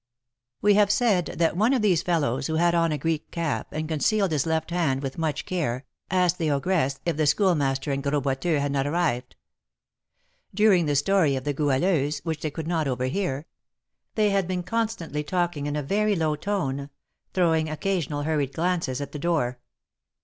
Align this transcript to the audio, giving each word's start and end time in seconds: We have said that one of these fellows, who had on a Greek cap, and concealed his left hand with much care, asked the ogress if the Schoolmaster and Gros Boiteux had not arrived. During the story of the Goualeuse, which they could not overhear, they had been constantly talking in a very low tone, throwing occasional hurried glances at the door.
We 0.63 0.73
have 0.73 0.89
said 0.89 1.27
that 1.37 1.55
one 1.55 1.73
of 1.75 1.83
these 1.83 2.01
fellows, 2.01 2.47
who 2.47 2.55
had 2.55 2.73
on 2.73 2.91
a 2.91 2.97
Greek 2.97 3.29
cap, 3.29 3.67
and 3.71 3.87
concealed 3.87 4.31
his 4.31 4.47
left 4.47 4.71
hand 4.71 5.03
with 5.03 5.19
much 5.19 5.45
care, 5.45 5.85
asked 6.09 6.39
the 6.39 6.49
ogress 6.49 6.99
if 7.05 7.17
the 7.17 7.27
Schoolmaster 7.27 7.91
and 7.91 8.01
Gros 8.01 8.23
Boiteux 8.23 8.57
had 8.59 8.71
not 8.71 8.87
arrived. 8.87 9.35
During 10.55 10.87
the 10.87 10.95
story 10.95 11.35
of 11.35 11.43
the 11.43 11.53
Goualeuse, 11.53 12.19
which 12.25 12.41
they 12.41 12.49
could 12.49 12.67
not 12.67 12.87
overhear, 12.87 13.45
they 14.15 14.31
had 14.31 14.47
been 14.47 14.63
constantly 14.63 15.23
talking 15.23 15.67
in 15.67 15.75
a 15.75 15.83
very 15.83 16.15
low 16.15 16.35
tone, 16.35 16.89
throwing 17.35 17.69
occasional 17.69 18.23
hurried 18.23 18.53
glances 18.53 19.01
at 19.01 19.11
the 19.11 19.19
door. 19.19 19.59